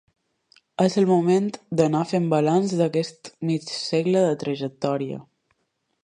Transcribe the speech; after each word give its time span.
És 0.83 0.95
el 1.01 1.05
moment 1.09 1.49
d'anar 1.81 2.01
fent 2.13 2.25
balanç 2.31 2.73
d'aquest 2.79 3.31
mig 3.49 3.69
segle 3.75 4.25
de 4.29 4.33
trajectòria. 4.45 5.19